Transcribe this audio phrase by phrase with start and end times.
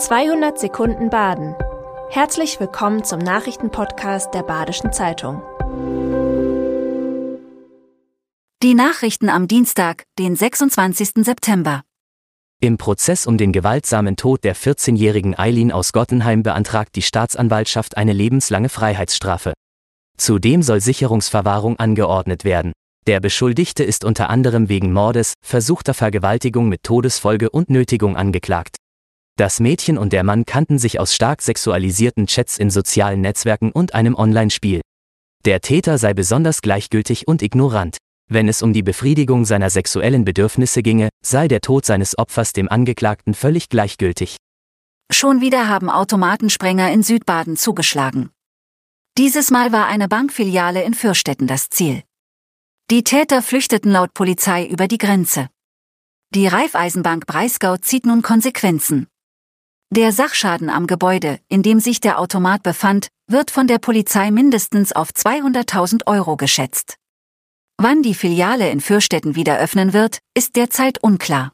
[0.00, 1.54] 200 Sekunden Baden.
[2.08, 5.42] Herzlich willkommen zum Nachrichtenpodcast der Badischen Zeitung.
[8.62, 11.22] Die Nachrichten am Dienstag, den 26.
[11.22, 11.82] September.
[12.62, 18.14] Im Prozess um den gewaltsamen Tod der 14-jährigen Eileen aus Gottenheim beantragt die Staatsanwaltschaft eine
[18.14, 19.52] lebenslange Freiheitsstrafe.
[20.16, 22.72] Zudem soll Sicherungsverwahrung angeordnet werden.
[23.06, 28.79] Der Beschuldigte ist unter anderem wegen Mordes, versuchter Vergewaltigung mit Todesfolge und Nötigung angeklagt.
[29.40, 33.94] Das Mädchen und der Mann kannten sich aus stark sexualisierten Chats in sozialen Netzwerken und
[33.94, 34.82] einem Online-Spiel.
[35.46, 37.96] Der Täter sei besonders gleichgültig und ignorant.
[38.28, 42.68] Wenn es um die Befriedigung seiner sexuellen Bedürfnisse ginge, sei der Tod seines Opfers dem
[42.68, 44.36] Angeklagten völlig gleichgültig.
[45.10, 48.28] Schon wieder haben Automatensprenger in Südbaden zugeschlagen.
[49.16, 52.02] Dieses Mal war eine Bankfiliale in Fürstetten das Ziel.
[52.90, 55.48] Die Täter flüchteten laut Polizei über die Grenze.
[56.34, 59.06] Die Raiffeisenbank Breisgau zieht nun Konsequenzen.
[59.92, 64.92] Der Sachschaden am Gebäude, in dem sich der Automat befand, wird von der Polizei mindestens
[64.92, 66.94] auf 200.000 Euro geschätzt.
[67.76, 71.50] Wann die Filiale in Fürstetten wieder öffnen wird, ist derzeit unklar.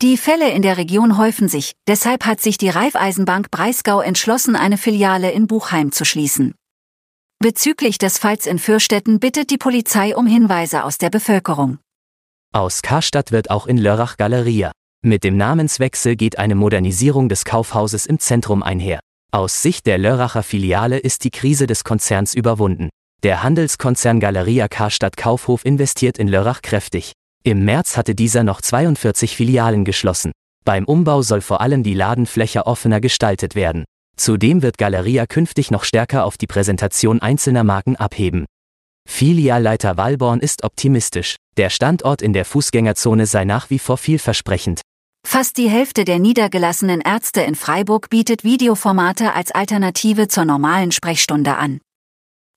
[0.00, 4.78] Die Fälle in der Region häufen sich, deshalb hat sich die Raiffeisenbank Breisgau entschlossen, eine
[4.78, 6.54] Filiale in Buchheim zu schließen.
[7.38, 11.80] Bezüglich des Falls in Fürstetten bittet die Polizei um Hinweise aus der Bevölkerung.
[12.54, 14.72] Aus Karstadt wird auch in Lörrach Galeria.
[15.04, 19.00] Mit dem Namenswechsel geht eine Modernisierung des Kaufhauses im Zentrum einher.
[19.32, 22.88] Aus Sicht der Lörracher Filiale ist die Krise des Konzerns überwunden.
[23.24, 27.14] Der Handelskonzern Galeria Karstadt Kaufhof investiert in Lörrach kräftig.
[27.42, 30.30] Im März hatte dieser noch 42 Filialen geschlossen.
[30.64, 33.84] Beim Umbau soll vor allem die Ladenfläche offener gestaltet werden.
[34.16, 38.44] Zudem wird Galeria künftig noch stärker auf die Präsentation einzelner Marken abheben.
[39.08, 41.34] Filialleiter Walborn ist optimistisch.
[41.56, 44.82] Der Standort in der Fußgängerzone sei nach wie vor vielversprechend.
[45.32, 51.56] Fast die Hälfte der niedergelassenen Ärzte in Freiburg bietet Videoformate als Alternative zur normalen Sprechstunde
[51.56, 51.80] an.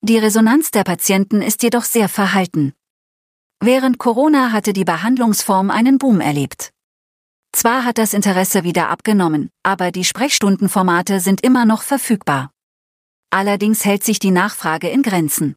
[0.02, 2.74] Die Resonanz der Patienten ist jedoch sehr verhalten.
[3.62, 6.72] Während Corona hatte die Behandlungsform einen Boom erlebt.
[7.54, 12.52] Zwar hat das Interesse wieder abgenommen, aber die Sprechstundenformate sind immer noch verfügbar.
[13.30, 15.56] Allerdings hält sich die Nachfrage in Grenzen.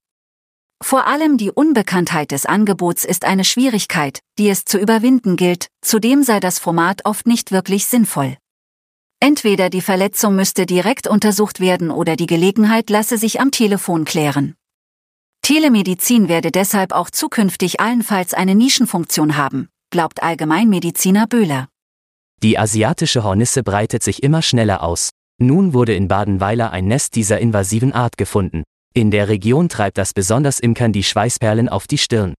[0.82, 6.22] Vor allem die Unbekanntheit des Angebots ist eine Schwierigkeit, die es zu überwinden gilt, zudem
[6.22, 8.36] sei das Format oft nicht wirklich sinnvoll.
[9.20, 14.54] Entweder die Verletzung müsste direkt untersucht werden oder die Gelegenheit lasse sich am Telefon klären.
[15.42, 21.68] Telemedizin werde deshalb auch zukünftig allenfalls eine Nischenfunktion haben, glaubt Allgemeinmediziner Böhler.
[22.42, 25.10] Die asiatische Hornisse breitet sich immer schneller aus.
[25.40, 28.62] Nun wurde in Badenweiler ein Nest dieser invasiven Art gefunden.
[28.98, 32.34] In der Region treibt das besonders Imkern die Schweißperlen auf die Stirn.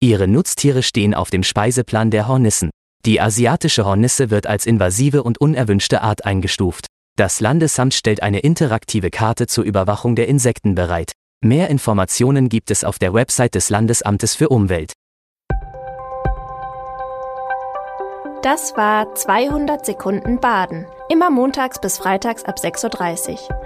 [0.00, 2.70] Ihre Nutztiere stehen auf dem Speiseplan der Hornissen.
[3.04, 6.86] Die asiatische Hornisse wird als invasive und unerwünschte Art eingestuft.
[7.16, 11.10] Das Landesamt stellt eine interaktive Karte zur Überwachung der Insekten bereit.
[11.44, 14.92] Mehr Informationen gibt es auf der Website des Landesamtes für Umwelt.
[18.42, 20.86] Das war 200 Sekunden Baden.
[21.08, 23.65] Immer montags bis freitags ab 6.30 Uhr.